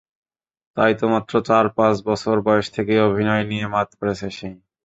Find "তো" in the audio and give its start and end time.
0.99-1.05